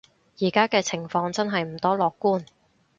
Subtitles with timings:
[0.39, 2.43] 而家嘅情況真係唔多樂觀